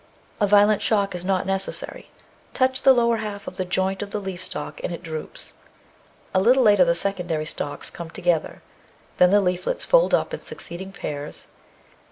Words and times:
A 0.39 0.47
violent 0.47 0.81
shock 0.81 1.13
is 1.13 1.23
not 1.23 1.45
necessary; 1.45 2.09
touch 2.55 2.81
the 2.81 2.91
lower 2.91 3.17
half 3.17 3.47
of 3.47 3.57
the 3.57 3.65
joint 3.65 4.01
of 4.01 4.09
the 4.09 4.19
leaf 4.19 4.41
stalk 4.41 4.81
and 4.83 4.91
it 4.91 5.03
droops; 5.03 5.53
a 6.33 6.39
little 6.39 6.63
later 6.63 6.83
the 6.83 6.95
secondary 6.95 7.45
stalks 7.45 7.91
come 7.91 8.09
together, 8.09 8.63
then 9.17 9.29
the 9.29 9.39
leaflets 9.39 9.85
fold 9.85 10.15
up 10.15 10.33
in 10.33 10.39
succeeding 10.39 10.91
pairs. 10.91 11.45